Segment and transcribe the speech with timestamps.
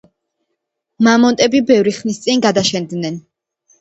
[1.09, 3.21] მამონტები ბევრი ხნის წინ გადაშენდნენ